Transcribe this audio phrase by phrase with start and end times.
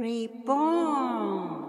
[0.00, 1.68] Reborn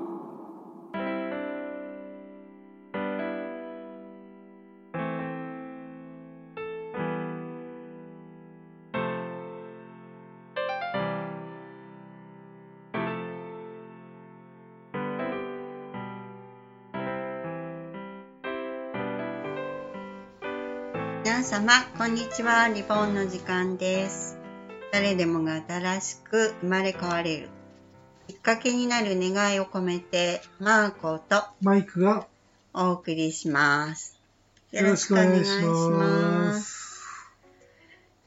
[21.26, 22.70] 皆様、こんにちは。
[22.70, 24.38] リボンの時間です。
[24.94, 27.61] 誰でもが新しく生まれ変われる。
[28.42, 32.26] きっかけになる願いを込めて、マーコとマイクが
[32.74, 34.18] お送りします。
[34.72, 37.04] よよろしくお願いします。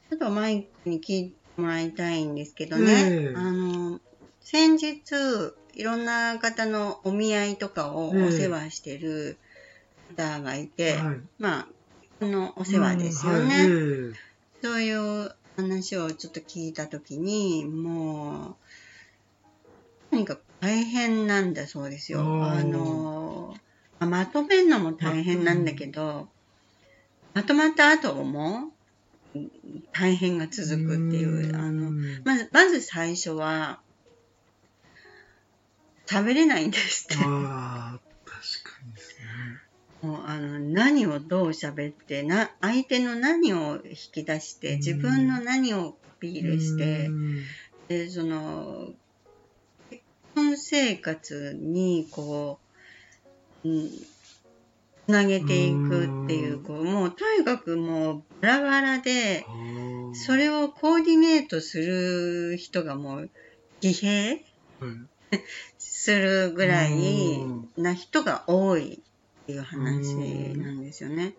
[0.09, 3.99] ちょっとマイクに聞いてもらいたいんですけどね、ええあの、
[4.39, 4.95] 先日、
[5.73, 9.35] いろんな方のお見合いとかをお世話してる
[10.15, 11.67] 方がいて、はいまあ、
[12.21, 13.65] このお世話ですよね。
[13.65, 14.25] うんはいえ
[14.61, 18.64] そういう話をちょっと聞いたときに、もう、
[20.15, 22.21] とにかく大変なんだそうですよ。
[22.21, 23.53] あの、
[23.99, 26.29] まとめるのも大変なんだけど、
[27.33, 28.71] まとまった後も
[29.35, 29.51] うん
[29.91, 31.91] 大変が続くっていうう、んあの、
[32.23, 33.81] まず、まず最初は、
[36.05, 37.23] 喋れないんですって。
[37.25, 39.25] ああ、確かにですね。
[40.01, 47.43] もうあの何をどう喋ってな相手の何を引き出して自分の何をアピールしてうん
[47.87, 49.04] でその結
[50.35, 52.59] 婚生活にこ
[53.63, 53.89] う、うん、
[55.05, 59.45] つなげていくっていうこうもうとにかくもうバラバラで
[60.13, 63.29] それをコーディネートする人がもう
[63.81, 64.45] 疲弊
[64.79, 65.41] はい
[66.05, 70.15] するぐらいうんな人が多いっていう話
[70.55, 71.33] なんですよね。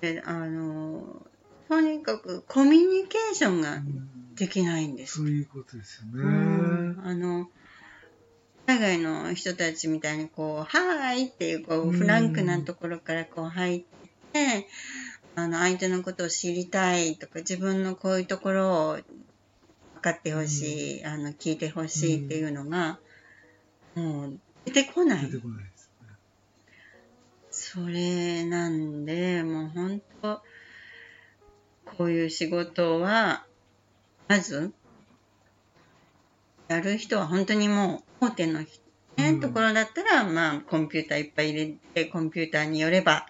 [0.00, 1.26] であの
[1.68, 5.18] とにかくコミュニケーションがうんできないんです。
[5.18, 7.02] そういうことですようんね。
[7.04, 7.50] あの
[8.72, 11.92] 海外の人たちみたいにこう「はーい」っていうこううん。
[11.92, 13.84] フランクなところからこう入っ
[14.32, 14.66] て
[15.34, 19.04] あの相手のことを知りたいとか自分のこういうところを分
[20.00, 22.98] かってほしい、あの聞いてほしいっていうのが、
[23.94, 25.26] もう出てこない。
[25.26, 25.90] 出てこないです。
[26.00, 26.08] ね。
[27.50, 30.42] それなんでもう本当
[31.84, 33.44] こういう仕事は
[34.28, 34.72] まず
[36.72, 38.66] やる人は本当にもう大手の、ね
[39.18, 39.40] うん。
[39.40, 43.26] ところだったらまあコンピューターいっぱい入れてコンピューターによれば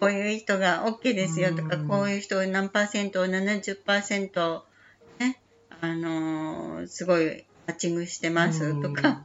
[0.00, 1.88] こういう人が OK ですよとか、うん。
[1.88, 4.62] こういう人を何パーセント70%
[5.18, 5.40] ね
[5.80, 9.24] あのーすごいマッチングしてますとか、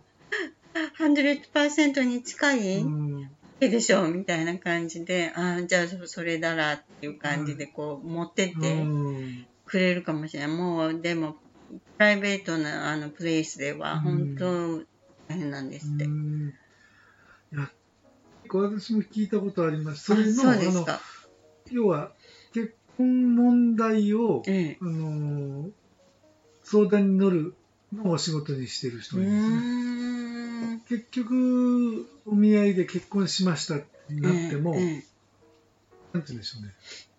[1.00, 3.30] 100%に近い、うん。
[3.64, 9.48] けでしょみたいな感じで、ああ、じゃあそそれだらっていう感じでこう持ってってうん。
[9.66, 10.58] くれるかもしれない。
[10.58, 11.38] もうでも、
[11.80, 14.80] プライベートなあのプレイスでは本当
[15.28, 16.06] 大変なんですって。
[18.50, 20.04] 私も聞いたことあります。
[20.04, 21.00] それあのそうですか。
[21.72, 22.12] 要は
[22.54, 24.78] 結婚問題を、ええ。
[24.82, 25.72] あのー
[26.66, 27.56] 相談に乗る
[27.92, 31.04] のをお仕事にしてる人うがいるんですね。
[31.04, 35.04] 結局お見合いで結婚しましたってなっても、ええ
[36.14, 36.74] なんて言うんでしょうね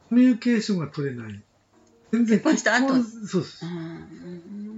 [0.09, 1.43] コミュニケーションが取れない
[2.15, 3.65] 全然結婚そうです。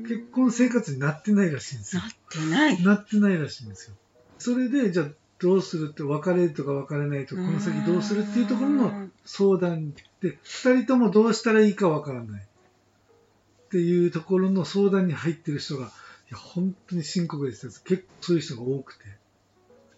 [0.09, 2.03] 結婚生活になってないらしいんですよ。
[2.03, 2.83] なってない。
[2.83, 3.97] なってないらしいんですよ。
[4.39, 5.07] それでじゃあ
[5.39, 12.43] どうするって別れるとか別れないとかこの先どうするっていうところの相談で2人ともどうしたらいいかわからない。
[12.43, 15.89] っていうところの相談に入ってる人がい
[16.31, 19.05] や本当に深刻ですよ結構そういう人が多くて。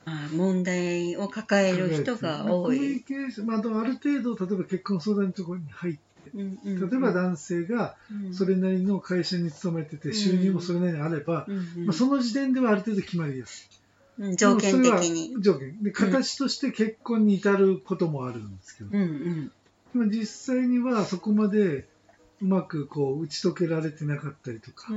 [0.06, 3.04] あ問題を抱える人が多コミュニい。
[3.04, 5.98] ケーション、まあ、ある程度例えば結婚相談のところに入っ
[6.28, 8.34] てうんうん例えば男性がうん。
[8.34, 11.87] それなりの会社に勤めてて収入もそれなりにあれば、うんうん。
[11.87, 13.69] まあ、その時点ではある程度決まりやす
[14.19, 14.22] い。
[14.25, 15.41] うん条件的に。
[15.41, 15.83] 条件。
[15.83, 19.50] で形として結婚に至ることもあるんですけど、うん
[19.94, 20.11] うん。
[20.11, 21.87] 実際にはそこまで
[22.41, 24.89] うまくこう打ち解けられてなかったりとか。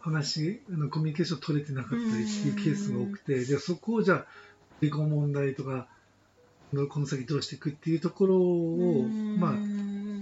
[0.00, 4.26] 話あのコミュニケーション取れてなかったりっていうケースが多くて、じゃあそこをじゃあ
[4.80, 5.88] 離婚問題とか
[6.88, 9.06] この先どうしていくっていうところを、
[9.38, 9.52] まあ、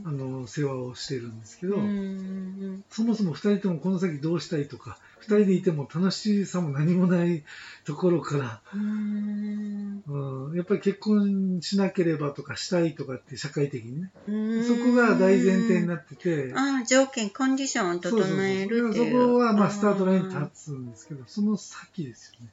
[0.06, 7.42] あの世話をしてるんですけど、うんそもそも2人ともこの先どうしたいとか2人でいても楽しさも何もない
[7.84, 10.02] ところから、うん。
[10.06, 14.10] うん、やっぱり結婚しなければとかしたいとかって社会的にね。
[14.28, 14.64] うん。
[14.64, 16.52] そこが大前提になってて。
[16.54, 19.12] ああ条件コンディションを整えるっていう。
[19.12, 22.50] そこはまあスタートラインに立つんですけどその先ですよね。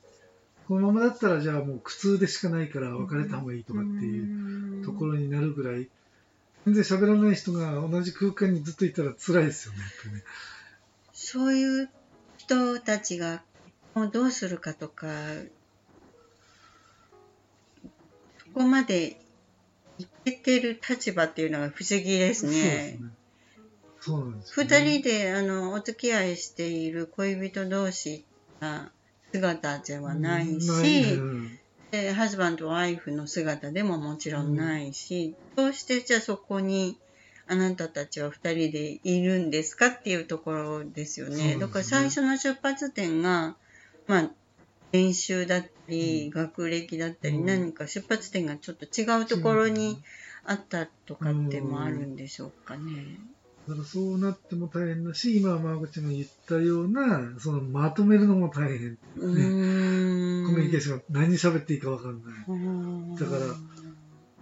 [0.68, 5.90] このままだったらじゃあもう苦痛でしかないから別れた方がいいとかっていうところになるぐらい
[6.66, 10.24] 全然喋らない人が同じ空間にずっといたら辛いですよねやっぱりね
[11.14, 11.90] そういう
[12.38, 13.44] 人たちが
[13.96, 15.08] をどうするかとか、
[18.38, 19.20] そこまで
[20.00, 23.00] いけてる立場っていうのが不思議ですね。
[24.00, 25.00] そうなんです二、よね。
[25.00, 28.26] 人であのお付き合いしている恋人同士
[28.60, 28.92] な
[29.32, 31.60] 姿ではないし、ないうん
[31.92, 36.98] でハズバンドワイフの姿でももちろんないし、どうしてじゃあそこに
[37.48, 41.56] あなたたちは二人でいるんですかっていうところですよね。
[41.56, 43.58] ねだから最初の出発点が、
[44.08, 44.32] まあ、
[44.94, 50.02] 練習だったり、うん学歴だったり、うん何か出発点がちょっと違うところに
[50.46, 53.18] あったとかってもあるんでしょうかね。
[53.68, 58.98] だからそうなっても大変だし、今、マーゴちゃんが言ったような、そのまとめるのも大変。
[59.18, 60.11] うーん。
[60.52, 62.34] コミュニケーションが何喋っていいか分かんない。
[62.48, 63.56] ョだから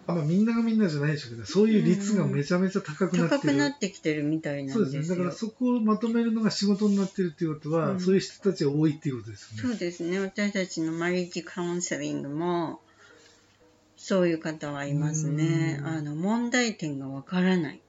[0.08, 3.42] あまあ、みんながみんなじゃないでしょうけど、そういう率がめちゃめちゃ高くなってる。
[3.42, 5.18] 高くなってきてるみたいなそうんですね。
[5.18, 9.70] だからそこをまとめるのが仕事になってるっていうことは、うんそういう人たちが多いっていうことですよね。
[9.70, 10.20] そうですね。
[10.20, 12.82] 私たちのマリッジカウンセリングも、
[13.98, 15.78] そういう方はいますね。
[15.80, 17.82] うんあの、問題点がわからない。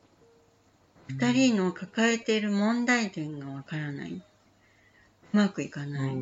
[1.09, 4.13] 二人の抱えている問題点がわからない。
[4.13, 4.23] う
[5.33, 6.15] まくいかうない。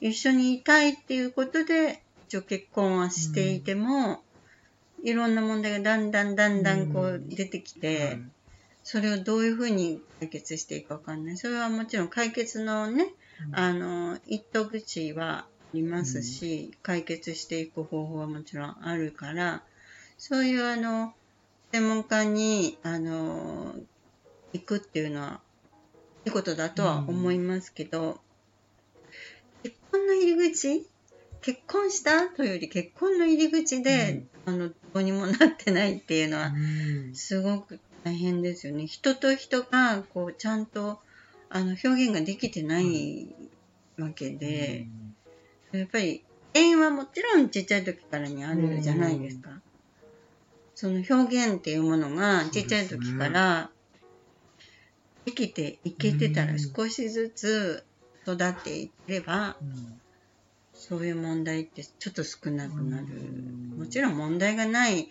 [0.00, 4.22] ん一緒にいたいっていうことで、一応結婚はしていても、
[5.02, 8.22] いろんな問題がだんだんだんだんこううん出てきて、はい
[8.82, 11.36] それをどういうふうに解決していくかわかんない。
[11.36, 13.12] それはもちろん解決のね、
[13.52, 19.62] あの、一途口はありますし、解決していく方法はもちろんあるから、
[20.18, 21.14] そういうあの、
[21.72, 23.74] 専門家に、あの、
[24.52, 25.40] 行くっていうのは、
[26.24, 28.20] いいことだとは思いますけど、結
[29.90, 30.86] 婚の入り口？
[31.42, 37.14] 結婚したというより結婚の入り口で、あの、どうにもなってないっていうのは、うん。
[37.14, 38.86] すごく大変ですよね。
[38.86, 40.98] 人と人が、こう、ちゃんと、
[41.48, 43.34] あの、表現ができてない
[43.98, 44.86] わけで、
[45.72, 49.60] やっぱり、縁はもちろんちっちゃい時からにあるじゃないですか。
[50.74, 53.70] その表現っていうものがちっちゃい時から
[55.26, 56.58] できていけてたらうん。
[56.58, 57.84] 少しずつ
[58.26, 60.00] 育っていければ、うん
[60.72, 63.04] そういう問題ってちょっと少なくなる。
[63.04, 65.10] うんもちろん問題がない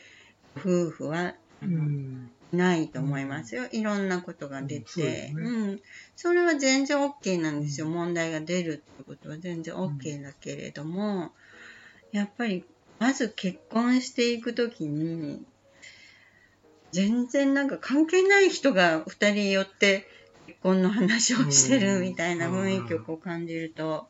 [0.58, 3.68] 夫婦は、うんないと思いますよ。
[3.72, 5.32] いろんなことが出て。
[5.36, 5.82] うん。
[6.16, 7.88] それは全然 OK なんですよ。
[7.88, 11.32] 問題が出るってことは全然 OK だけれども、
[12.12, 12.66] やっぱり、
[12.98, 15.46] まず結婚していくときに、
[16.92, 20.19] 全然なんか関係ない人が二人寄って結
[20.62, 24.08] 婚の話をしてるみたいな雰囲気をこう感じると、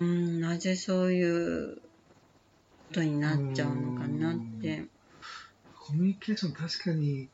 [0.00, 1.82] うん、なぜそういうこ
[2.94, 4.84] とになっちゃうのかなって。
[5.80, 7.28] コミュニケーション確かに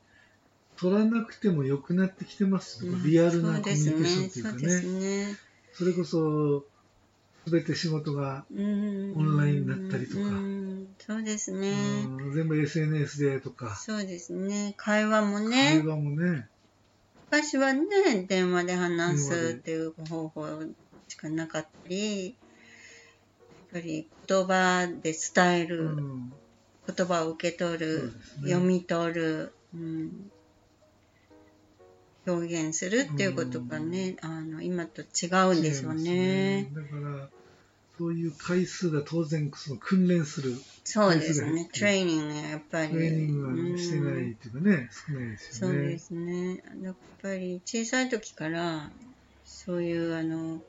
[0.77, 4.39] 取らなくても良くなってきてますリアルなコミュニケーションって。
[4.39, 5.27] いうかそうですね。
[5.27, 5.39] ね。
[5.73, 6.65] それこそ、
[7.45, 12.07] すべて仕事が、うんオンラインだったりとかうんそうですね。
[12.07, 14.75] うん全部 SNS でとか、そうですね。
[14.77, 16.49] 会話も会ね、話もね、
[17.35, 17.87] 昔はね、
[18.29, 20.47] 電話で話すっていう方法
[21.09, 22.37] しかなかったり、やっ
[23.73, 26.33] ぱり言葉で伝えうる、ん。
[26.87, 28.51] 言葉を受け取る、ね。
[28.51, 30.31] 読み取る、うん、
[32.25, 36.71] 表現するっていうことがね、あの今と違うんですね。
[36.73, 37.29] だから、
[37.99, 42.89] そういう回数が当然その訓練する、そうですねトレーニングがやっぱり。
[42.93, 45.75] トレーニングがしてないっていうかね、少ないですよね。
[45.75, 46.63] そうですね。
[46.83, 48.91] やっぱり小さい時から、
[49.45, 50.63] そういうあの、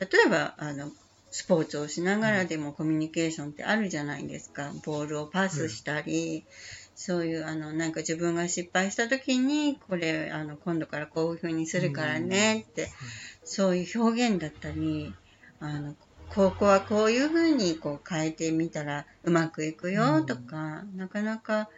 [0.00, 0.90] 例えばあの、
[1.30, 4.72] スポーツをしながらでもコミュニケーションってあるじゃないですか。
[4.84, 6.46] ボールをパスしたり、
[6.94, 12.90] そういうあの、なんか自分が失敗した時に、これ、あの、今度からこういう風にするからねって、
[13.44, 15.14] そういう表現だったり、
[15.58, 15.96] あの、
[16.34, 21.68] ここはこういう風にこう変えてみたらうまくいくよとか、なかなか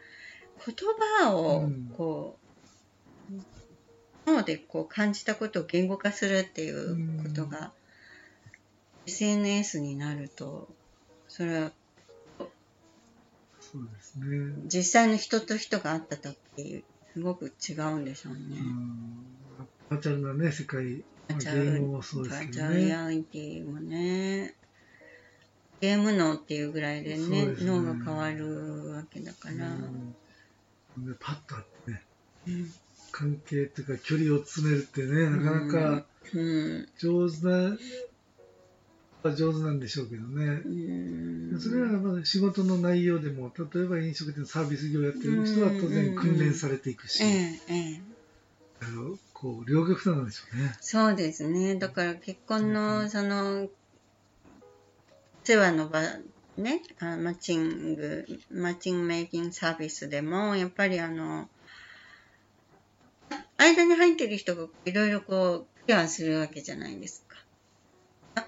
[0.65, 0.75] 言
[1.21, 2.39] 葉をうんこ
[4.27, 7.73] う、脳でこう感じたことを言語化するっていうことが、
[9.07, 10.69] SNS になると、
[11.29, 11.73] それは
[12.39, 14.55] そうですね。
[14.67, 18.41] 実際の人と人が会った時、すごく違うんでしょうね。
[18.51, 19.35] うん
[19.91, 22.75] バーチャルなね、世界、まあゲバーチャルームもそうですバーけどね。
[22.75, 24.55] チャルリアリティもね、
[25.81, 27.71] ゲーム脳っていうぐらいでね、ですね。
[27.71, 31.07] 脳が変わるわけだから、うん。
[31.07, 32.03] でパッとあってね、
[32.49, 32.73] うん。
[33.13, 37.77] 関係っていうか距離を詰めるってね、なかなかうん、上手な、
[39.23, 40.63] は上手なんでしょうけどね。
[40.65, 50.73] うん、それはまあ仕事の内容でも、例えば飲食店サービス業やってる人は当然訓練されていくし、あのここう両極端なんでしょうね。
[50.81, 51.77] そうですね。
[51.77, 53.69] だから結婚の、その、
[55.45, 56.01] 世話の場、
[56.57, 61.47] ね、あマッチング、マッチングメイキングサービスでも、やっぱりあの、
[63.59, 67.37] 間に入ってる人がいろいろこう、ケアするわけじゃないですか。
[68.37, 68.47] あ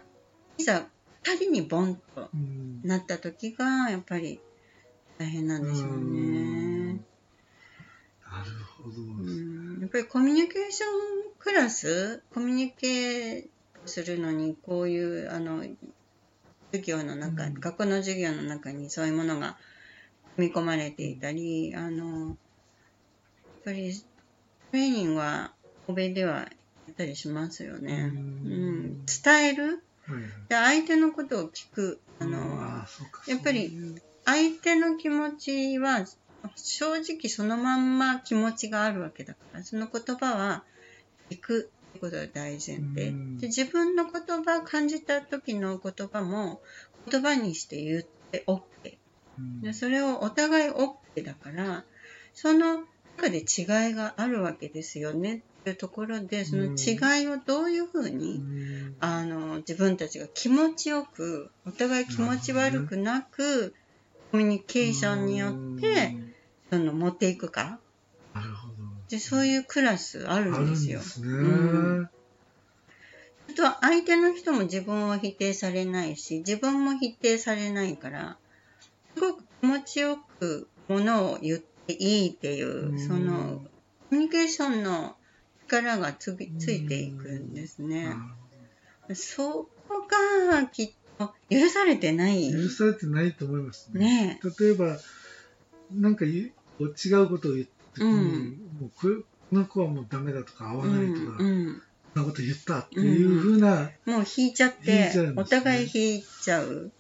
[0.56, 0.86] いざ、
[1.24, 4.40] 二人にボンとうんなった時が、やっぱり
[5.18, 7.00] 大変なんでしょうね。
[8.22, 8.75] なるほど。
[8.87, 13.45] うんやっぱりコミュニケーションクラス、コミュニケー
[13.85, 15.62] するのに、こういう、あの、
[16.73, 19.57] 授業の中、うん学校の授業の中にそういうものが
[20.37, 22.37] 組み込まれていたり、あの、やっ
[23.64, 24.07] ぱり、ト
[24.73, 25.52] レーニングは
[25.87, 26.49] 欧米ではや
[26.93, 28.11] ったりしますよね。
[28.12, 28.52] ううん
[29.02, 30.31] ん、伝えるはいはい。
[30.49, 32.00] で相手のことを聞く。
[32.19, 32.85] あの。
[33.28, 33.71] やっぱり
[34.25, 36.05] 相手の気持ちは
[36.54, 40.64] 正直そのまんま気持ちがあるわけだからその言葉は
[41.30, 43.08] 聞くってことが大前提。
[43.08, 43.38] うん。
[43.38, 46.60] で自分の言葉を感じた時の言葉も
[47.10, 48.62] 言葉にして言って OK
[49.38, 49.60] うん。
[49.62, 51.84] でそれをお互い OK だから
[52.34, 52.84] その
[53.16, 55.42] 中で違いがあるわけですよね。
[55.60, 58.96] っていうところでその違いをどういうふううにん。
[59.00, 63.74] あの自分たちが気持ちよくお互い気持ち悪くなく
[64.30, 66.14] コミュニケーションによって
[66.70, 67.78] その持っていくか
[68.35, 68.75] なるほど。
[69.08, 70.99] でそういうクラスあるんんですよ。
[70.99, 71.28] ですね。
[71.28, 71.32] う
[72.02, 72.11] ん
[73.49, 78.37] あとは相手の人も自分を否定されないし自分も否定されないから
[79.14, 83.62] すごく気持ちよくものを言っていいっていううんその
[84.11, 85.16] コミュニケーションの
[85.66, 88.14] 力がつぎついていくんですね。
[89.14, 90.06] そこ
[90.50, 92.52] がきっと許されてない。
[92.52, 94.38] 許されてないと思いますね。
[94.38, 94.99] ね例えば、
[95.93, 100.76] なんか違うことを言った時に、うんもうこの子はもうダメだとか合え。
[100.78, 101.83] わないとか、うんうん
[102.14, 106.90] そんなこと言ったっていうふうな、もう引いちゃってねお互い引いちゃう。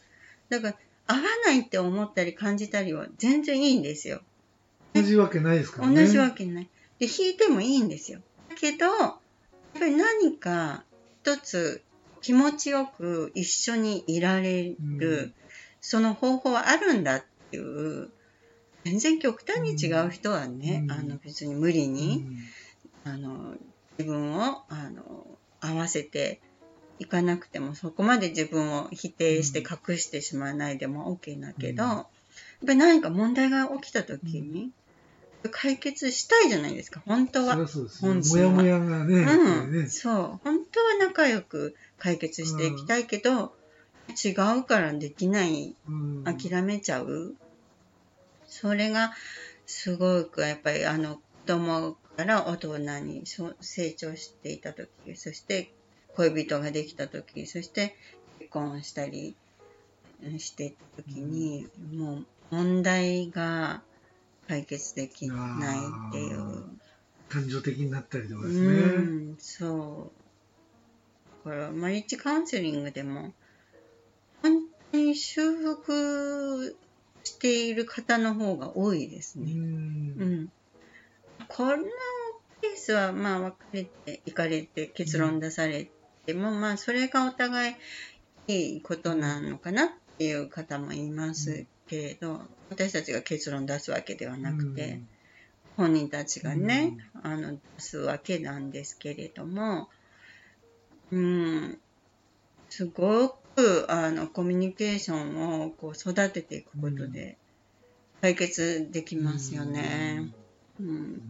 [0.50, 0.76] だから、
[1.06, 4.20] 合わないって思ったり感じたりは全然いいんですよ。
[4.92, 6.04] 同じわけないですからね。
[6.04, 6.68] 同じわけない。
[6.98, 8.20] で、引いてもいいんですよ。
[8.50, 9.16] だけど、やっ
[9.78, 10.84] ぱり何か
[11.22, 11.82] 一つ
[12.20, 15.34] 気持ちよく一緒にいられる、うん
[15.88, 18.10] その方法はあるんだっていう、
[18.86, 20.92] 全然極端に違う人はね、うん。
[20.92, 22.38] あの別に無理うに、ん。
[23.04, 23.54] あの
[23.98, 25.26] 自分をあの
[25.60, 26.40] 合わせて
[26.98, 31.90] いかなくてもそこまで自分を否定して隠してしまわないでも OK だけど、うん。
[31.90, 32.06] やっ
[32.64, 34.70] ぱり何か問題が起きた時に、
[35.50, 37.02] 解決したいじゃないですか。
[37.04, 37.66] 本当は。
[37.66, 37.88] そう。
[38.00, 38.50] 本心は。
[38.50, 40.40] もやもやがね、うん、そう。
[40.44, 43.52] 本当は仲良く解決していきたいけど、
[44.24, 46.24] 違うからできないうん。
[46.24, 47.34] 諦めちゃう、
[48.60, 49.12] それが
[49.66, 55.72] すごくやっぱりあの子供から大人にそう成長していた時そして
[56.14, 57.96] 恋人ができた時そして
[58.38, 59.36] 結婚したり
[60.38, 63.82] していった時に、もう問題が
[64.48, 65.78] 解決できない
[66.10, 66.64] っていう。
[67.28, 69.32] 感情的になったりとかですうね。
[69.32, 70.12] ん、そ
[71.44, 71.48] う。
[71.48, 73.34] だから、マリッジカウンセリングでも、
[74.42, 74.60] 本
[74.92, 76.76] 当に修復
[77.26, 79.52] している方の方が多いですうね。
[79.54, 80.52] んうん。
[81.48, 81.82] この
[82.62, 85.90] ケースは、まあ、別れて、行かれて、結論出され
[86.24, 87.74] ても、まあ、それがお互い
[88.46, 95.00] いいことなのかなっていう方もいますけれど、私たちが結論出すわけではなくて、
[95.76, 99.88] 本人たちがね、あの出すわけなんですけれども、
[101.10, 101.78] うん、
[102.70, 103.45] すごく
[103.88, 107.38] あのコミュニケーションをこう育てていくことで
[108.20, 110.28] 解決できますよね。
[110.80, 111.22] うん。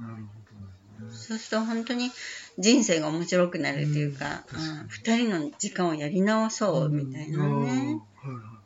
[1.10, 2.10] そうすると本当に
[2.58, 4.58] 人生が面白くなるというか、うん。
[4.58, 4.68] 確かに。
[4.68, 8.00] うん二人の時間をやり直そうみたいなね、はいはい。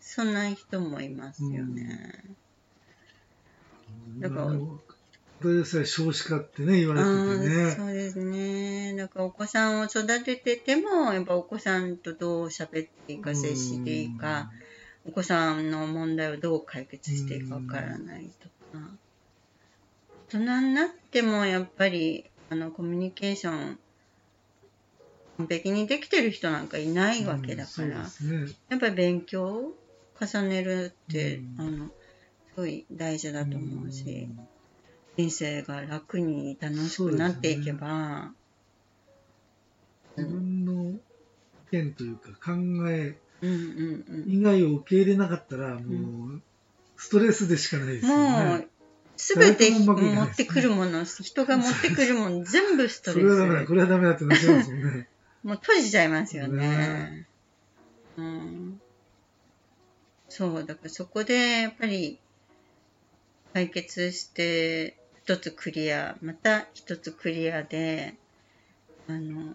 [0.00, 2.24] そんな人もいますよね。
[4.20, 4.46] だから
[5.48, 7.70] れでさえ少子化ってね、言われててね。
[7.70, 8.94] そうですね。
[8.94, 14.50] だからお子さんを育ててても、やっぱお子さんとどう喋っていいか、接していいか、
[15.06, 18.54] お子さんの問題をどう解決していいかわからないとか。
[20.28, 23.78] 大人になってもやっぱり、あの、コミュニケーション、
[25.38, 27.94] 完璧にできてる人なんかいないわけだから、ね。
[28.68, 29.72] やっぱり勉強を
[30.20, 31.92] 重ねるって、うんあの、す
[32.56, 34.28] ごい大事だと思うし。
[34.28, 34.49] うん
[35.20, 38.32] 人生が楽に楽しくなっていけば、
[40.16, 40.98] 自分の意
[41.72, 43.14] 見というか考え
[44.26, 46.42] 以外を受け入れなかったらもう
[46.96, 48.68] ストレスでしかないですうん、よね。
[49.18, 53.66] すべて持ってくるもの、人が持ってくるもの、全部ストレそれはダメだ、ス。
[53.66, 55.08] これはダメだってなっちゃいますもんね。
[55.44, 57.28] もう閉じちゃいますよねね。
[58.16, 58.80] うん。
[60.30, 62.18] そう、だからそこで、やっぱり、
[63.52, 64.99] 解決して、
[65.30, 68.14] 一つクリア、また一つクリアで、
[69.06, 69.54] あの、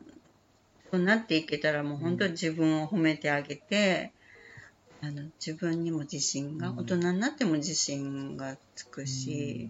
[0.89, 4.13] そうなっていけたらもう本当に自分を褒めてあげて、
[5.01, 6.77] あの自分にも自信が、うん。
[6.77, 9.70] 大人になっても自信がつくし、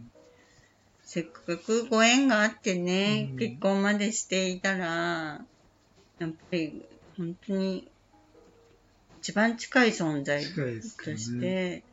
[1.02, 3.38] せっかくご縁があってね、うん。
[3.40, 4.88] 結婚までしていたら、
[6.20, 6.86] やっぱり
[7.18, 7.88] 本当に
[9.22, 11.40] 一番近い存在としね。
[11.40, 11.84] て、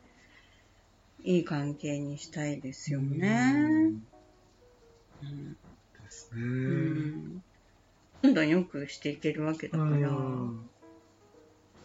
[1.23, 3.43] いい関係にしたいですようね。
[3.43, 5.53] んうん。
[5.53, 5.57] で
[6.09, 6.71] すうね。
[6.75, 7.41] ん。
[8.21, 10.69] どんどん良くしていけるわけだうから、ん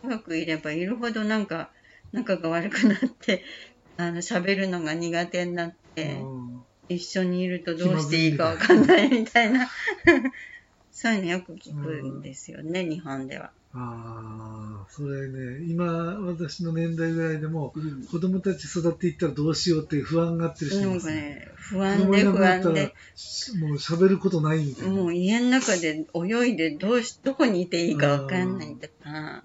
[0.02, 1.70] 長くいればいるほどなんか
[2.12, 3.44] 仲が悪くなって、
[3.96, 6.64] あの喋るのが苦手になって、うん。
[6.88, 9.68] 一緒にいるとどうしていいかわかんないみたいな
[11.00, 13.52] そういうのよく聞くんですよね、日本では。
[13.72, 17.72] ああ、それね、今、私の年代ぐらいでも、
[18.10, 21.12] 子供たち育っていったらどうしようっていう不安がってる人いますね。
[21.12, 24.92] かね、不子安で不安で、しもう喋ることないみたいな。
[24.92, 29.44] もう家の中で泳いでどうし、どこにいていいかわかんないとか、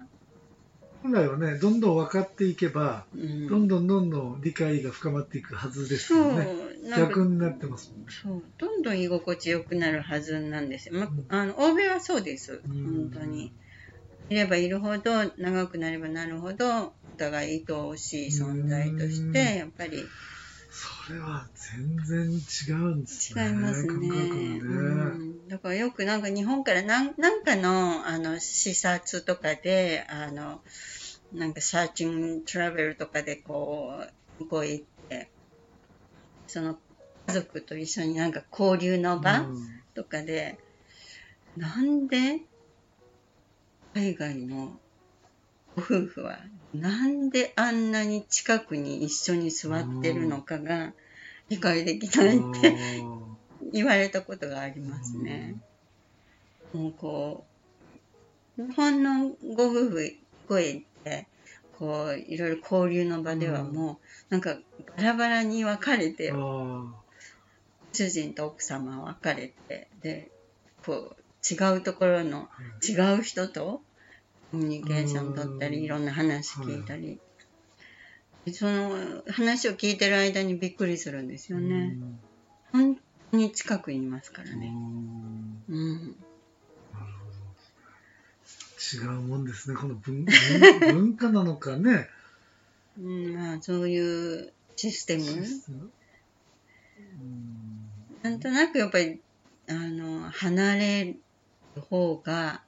[1.04, 6.48] 本来はね、どんどん分かっていけば、うんどんどんどんどん理解が深まっていくはずですよね。
[6.96, 8.06] 逆になってますもんね。
[8.08, 10.94] そう、どんどん居心地よくなるはずなんですよ。
[10.94, 12.62] まうんあの、欧米はそうです。
[12.66, 13.52] うん本当に。
[14.30, 20.06] いればいるほど、長くなればなるほど、お互い愛おしい存在としうんて、やっぱりそ
[21.12, 23.48] れは全然違うんですね。
[23.48, 24.08] 違いますね。
[24.08, 24.60] ね。
[24.62, 30.60] うん、だからよくなんか日本からなんなんかのあの視察とかで、あの、
[31.32, 34.04] なんかサーチングトラベルとかでこ
[34.38, 35.30] う、向こうへ行って、
[36.46, 36.78] その
[37.26, 40.58] 家族と一緒になんか交流の場、うんとかで、
[41.56, 42.40] なんで
[43.94, 44.80] 海外の
[45.76, 46.38] ご夫婦は
[46.72, 50.92] なんであんなに近くに一緒に座ってるのかが
[51.48, 52.76] 理解できないって
[53.72, 55.56] 言われたことがありますね。
[56.72, 57.44] もうこ
[58.58, 60.16] う、日本のご夫婦
[60.48, 61.28] 声って、
[61.78, 64.56] こう、いろいろ交流の場ではもう、なんか
[64.96, 66.32] バラバラに分かれて
[67.92, 70.30] 主人と奥様は別れてで
[70.84, 72.48] こう違うところの
[72.86, 73.80] 違う人と
[74.54, 75.72] コミュニケーション取ったうん。
[75.72, 77.18] りいろんな話聞いたり、
[78.52, 81.96] その話を聞いてる間にびっくりするんですよね、
[82.70, 82.96] 本
[83.32, 84.60] 当に近くにいますからうん。
[84.60, 84.72] ね
[85.68, 86.16] うん。
[88.94, 92.06] 違うもんですね、この文文文化なのかね。
[92.96, 95.24] うんまあそういうシステム。
[95.24, 95.26] う
[97.24, 97.90] ん。
[98.22, 99.20] なんとなくやっぱり
[99.68, 102.62] あの離れる方が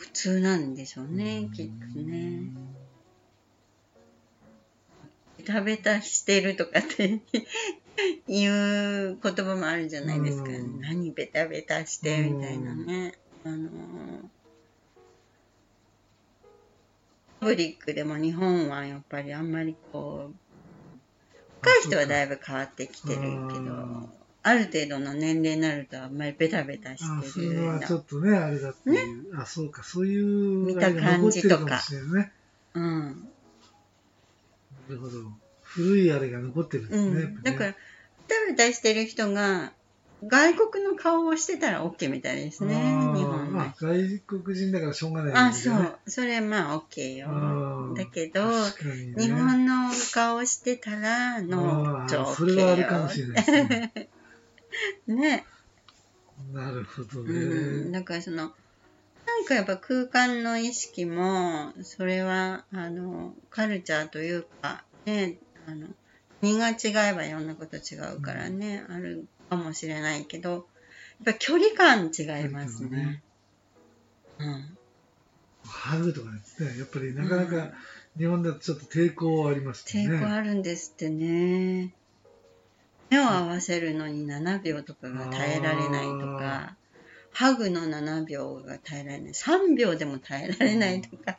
[0.00, 2.40] 普通なんでしょうね、きっとね。
[5.36, 7.20] ベタベタしてるとかって
[8.26, 10.48] いう言葉もあるじゃないですか。
[10.48, 13.18] うん何ベタベタしてみたいなね。
[13.44, 13.68] あの
[17.40, 20.34] パブリックでも日本はやっぱりあんまりこう
[21.60, 29.38] 若い人はだいぶ変わってきてるけどある程度の年齢になるとあんまりベタベタあしてるそれはちょっとね、あれだっていう。
[29.38, 30.24] あ、そうか、そういう
[30.66, 31.64] 見た感じしれない
[32.14, 32.32] ね。
[32.74, 33.28] うん
[34.88, 35.12] なるほど。
[35.62, 37.22] 古いあれが残ってるんですね。
[37.22, 37.76] うん、ねから、ベ
[38.28, 39.72] タベタしてる人が、
[40.26, 43.74] 外国の顔をしてたら OK みたいですね、日あー本のあ。
[43.78, 45.98] 外国人だからしょうがないねそう。
[46.06, 47.28] それはまあ OK よ。
[47.30, 53.92] あーだけど、ね日本の顔をしてたら、のあ、ちょーそれはあるかもしれないですね。
[55.06, 55.46] ね。
[56.52, 57.92] なるほどうん。
[57.92, 57.98] ね。
[57.98, 65.88] だからその、なんかやっぱ空間の意識も、それは、あの、カルチャーというか、ね、あの、
[66.40, 70.62] 国が違えばいろんなこと違うからね、あるかもしれないけど、やっ
[71.24, 73.22] ぱ距離感違いますね。
[74.38, 74.78] うん。
[75.62, 77.72] ハグとかですね、やっぱりなかなか
[78.16, 80.16] 日本だとちょっと抵抗はありますよね。
[80.16, 81.94] 抵抗あるんですってね。
[83.10, 86.76] 目を合わせるのに7秒とかが耐えられないとか、
[87.32, 91.38] ハグの7秒が耐えられない、3秒でも耐えられないとか、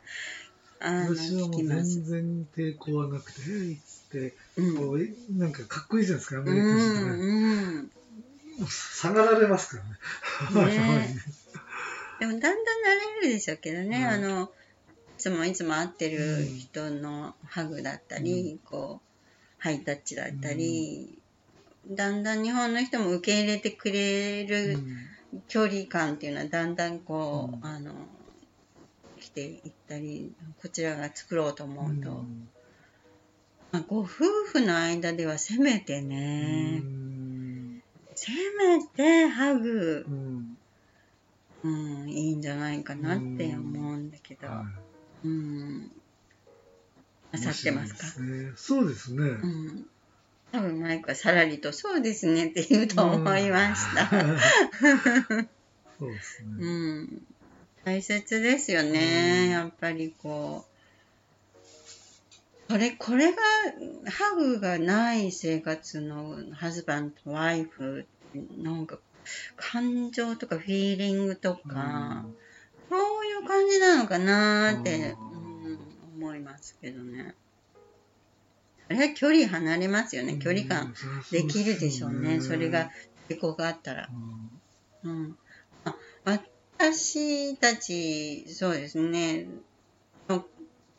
[0.80, 1.64] あの、私はもう。
[1.64, 4.76] 全然抵抗はなくて、えいっつって、うん。
[4.76, 7.10] こうなんかかっこいいじゃないですか、アメうリカ人ってね。
[7.10, 7.20] ん、
[8.60, 8.68] うん。
[8.68, 9.82] 下がられますか
[10.54, 10.78] らね。
[10.78, 11.16] ね
[12.20, 12.60] でもだんだん慣
[13.22, 14.48] れるでしょうけどね、うんあの、い
[15.18, 19.12] つもいつも会ってる人のハグだったり、こう、
[19.58, 21.21] ハイタッチだったり、
[21.88, 24.96] だんだん日本の人も受け入れてくれうるん。
[25.48, 27.64] 距離感っていうのはだんだんこう、うん。
[27.64, 27.92] あの
[29.20, 32.48] 来ていったりこちらが作ろうと思うと、うん。
[33.72, 37.82] まあ、ご夫婦の間ではせめてね、うん。
[38.14, 40.58] せめてハグう、ん。
[41.64, 41.68] う
[42.04, 44.66] ん、いいんじゃないかなって思うんだけど、は
[45.24, 45.90] うん、
[47.32, 48.20] いなさってますか？
[48.22, 48.52] ね。
[48.56, 49.20] そうですね。
[49.22, 49.86] うん
[50.52, 54.08] 多分マイクはさらりと「そうですね」って言うと思いました。
[55.98, 56.66] そうですうね。
[57.04, 57.22] ん、
[57.84, 59.50] 大切ですよね、うん。
[59.50, 60.72] やっぱりこう。
[62.68, 63.38] これこれが
[64.10, 68.06] ハグがない生活のハズバンドワイフ
[68.58, 68.98] なんか
[69.56, 72.24] 感情とかフィーリングとか、
[72.88, 75.42] そういう感じなのかなって、うん。
[75.64, 75.78] うん、
[76.16, 77.34] 思いますけどね
[78.92, 80.94] あれは距離離れますよね距離感
[81.30, 82.90] できるでしょうね、それが。
[83.28, 84.08] 抵抗があったら。
[85.04, 85.36] うんうん、
[85.84, 89.46] あ私たち、そうですね、
[90.28, 90.44] の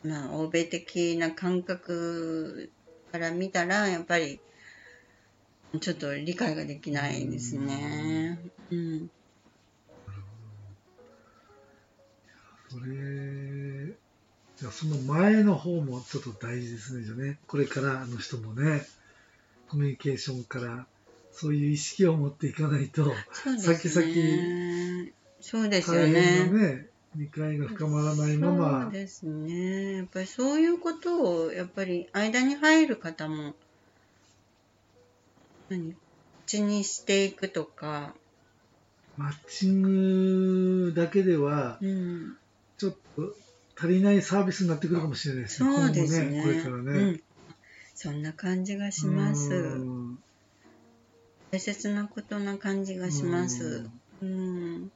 [0.03, 2.71] まあ、欧米的な感覚
[3.11, 4.41] から見たら、やっぱり、
[5.79, 8.39] ちょっと理解ができないですね。
[8.71, 9.09] うん。
[12.69, 13.93] それ、
[14.57, 17.39] じゃあその前の方もちょっと大事ですね、じゃあね。
[17.47, 18.85] これからの人もね、
[19.69, 20.85] コミュニケーションから
[21.31, 25.11] そういう意識を持っていかないと、そうですね。
[25.41, 26.45] そうですよね。
[26.51, 29.97] なね、理解が深まらないまそうま、ですね。
[29.97, 33.55] やっぱりそういうことを、やっぱり間に入る方も、
[35.69, 35.95] 何？
[36.45, 38.13] 口にしていくとか、
[39.17, 42.37] マッチングだけでは、うん。
[42.77, 43.35] ちょっと
[43.75, 46.29] 足りないサービスになってくるかもしれないですね、そうですね。
[46.29, 46.91] ね、これからね。
[46.91, 47.23] うん。
[47.95, 49.53] そんな感じがします。
[49.53, 49.57] う
[50.11, 50.19] ん
[51.51, 53.87] 大切なことな感じがします。
[54.23, 54.91] うん。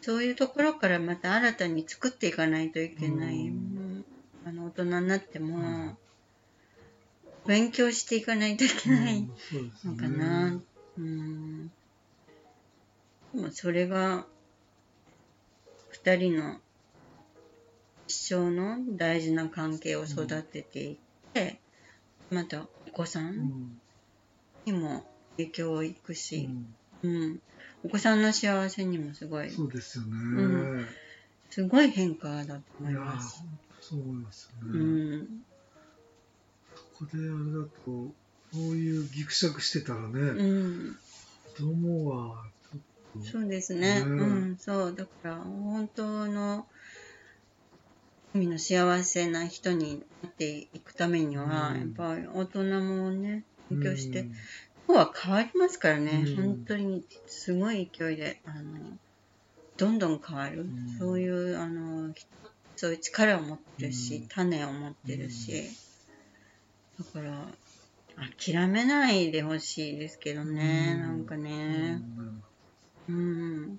[0.00, 3.52] そういうところからまた新たに作っていかないといけない。
[4.44, 5.96] あの大人になっても、うん
[7.46, 9.28] 勉強していかないといけない
[9.84, 10.60] のかな。
[10.98, 11.68] うん。
[13.32, 14.26] でもそれが
[15.90, 16.60] 二人の
[18.16, 20.96] 一生の大事な関係を育てていっ
[21.34, 21.60] て、
[22.30, 23.80] またお子さうんん
[24.64, 25.04] にも
[25.36, 26.74] 影響をいくうし、ん。
[27.02, 27.38] うん、
[27.84, 30.12] お子さんの幸せにもすごい、そうですよね。
[30.14, 30.86] ん。
[31.50, 33.44] すごい変化だと思います。
[33.80, 34.84] そう思いますようね。
[35.18, 35.26] ん、
[36.94, 38.14] ここであれだと、
[38.50, 40.96] そういうギクシャクしてたらね、うん、
[41.54, 42.44] 子供は
[43.30, 44.00] そうですね。
[44.00, 44.06] ね。
[44.06, 46.66] うん、そう、だから本当の
[48.36, 51.80] 君の幸せな人になっていくためには、うん。
[51.80, 54.32] やっぱり大人もね、勉強して、うん。
[54.88, 56.36] 日は変わりますからね、うん。
[56.36, 58.98] 本当にすごい勢いで、あの、
[59.78, 60.64] どんどん変わる。
[60.64, 60.68] ん。
[60.98, 62.12] そういう、あの、
[62.76, 64.28] そういう力を持ってるし、うん。
[64.28, 65.70] 種を持ってるし、
[66.98, 67.48] だから、
[68.38, 71.00] 諦めないでほしいですけどね、うん。
[71.00, 72.02] なんかね、
[73.08, 73.78] うん。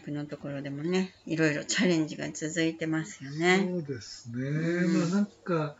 [0.00, 3.68] 僕のところでもね、いろいろチャレンジが続いてますよね。
[3.70, 4.48] そうですね。
[4.48, 5.76] うんまあなんか、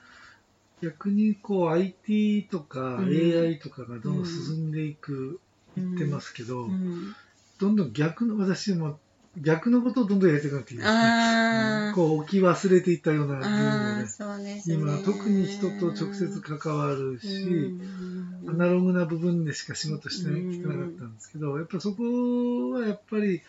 [0.82, 5.38] 逆にこう IT とかうん AI とかがどんどん進んでいく、うん
[5.76, 7.14] 言ってますけど、うん。
[7.60, 8.98] どんどん逆の、私も
[9.38, 11.92] 逆のことをどんどんやりたくなってきますね。
[11.94, 14.54] こう置き忘れていったような部分ああ、をね。
[14.56, 14.62] ね。
[14.66, 23.42] 今特に人と直接関わるし、うんアナログな部分でしか仕事してきてなかったんですけど、やっぱそこはやっぱり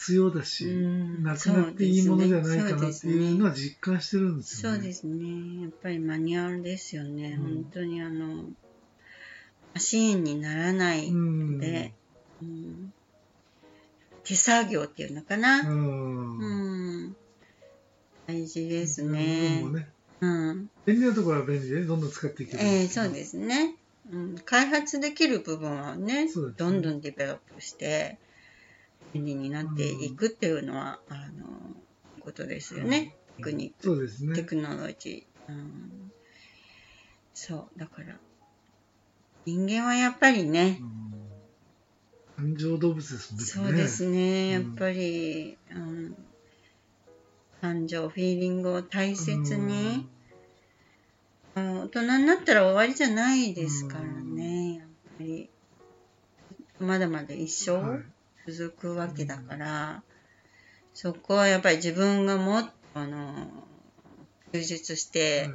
[0.00, 4.76] 強だし、うんなくなっていいものじゃないかなっていうのはは実感してるんですよね。
[4.78, 5.62] そうですね。
[5.62, 7.38] やっぱりマニュアルですよね。
[7.38, 8.44] うん本当にあの、
[9.74, 11.58] マシーンにならないうん。
[11.58, 11.92] で、
[12.40, 12.92] うん
[14.24, 15.60] 手作業っていうのかな。
[15.60, 16.38] うん。
[16.38, 17.16] うん。
[18.26, 19.64] 大事です部ね
[20.20, 20.70] うん。
[20.86, 22.62] 便利なところは便利でどんどん使っていける。
[22.62, 23.74] ええそうですね。
[24.10, 28.18] うん、開発できる部分はねねどんどんディベロップして
[29.12, 31.46] 便利になっていくっていうのは、あの
[32.20, 34.34] ことですよね、テクニそうですね。
[34.34, 36.12] テクノロジー、うん、
[37.34, 37.78] そう。
[37.78, 38.16] だから
[39.46, 41.10] 人間はやっぱりねうん。
[42.36, 43.40] 感情動物ですね。
[43.42, 44.66] そうですね、うん。
[44.66, 46.16] やっぱり、うん、
[47.60, 50.08] 感情フィーリングを大切に、
[51.54, 55.50] あ大人になったら終わりじゃないですからね、やっぱり。
[56.78, 57.88] まだまだ一うん。
[57.90, 57.98] はい。
[57.98, 58.04] 生
[58.52, 60.02] 続くわけだから、
[60.94, 63.46] そこはやっぱり自分がもっとあの
[64.52, 65.48] 充実して、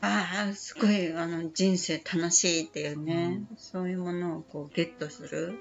[0.00, 5.58] ああすごいあの人生楽しいっていうね、うそういうものをこうゲットする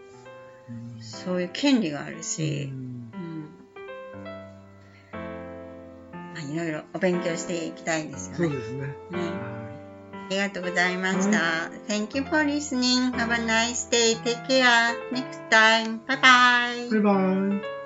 [0.69, 1.01] うん。
[1.01, 3.11] そういう権利があるうし、ん。
[3.13, 3.49] うん。
[6.33, 8.37] まあ、いろいろお勉強していきたいですよね。
[8.37, 8.79] そうですね。
[8.81, 9.58] ねはあ
[10.29, 11.71] ありがとうございました。
[11.87, 13.11] Thank you for listening.
[13.13, 14.15] Have a nice day.
[14.23, 14.95] Take care.
[15.11, 16.01] Next time.
[16.05, 16.89] Bye bye.
[16.91, 17.78] Bye bye.。